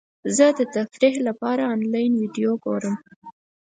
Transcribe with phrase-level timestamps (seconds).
[0.35, 2.95] زه د تفریح لپاره انلاین ویډیو ګورم.